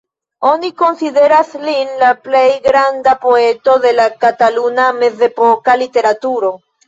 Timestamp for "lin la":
1.65-2.07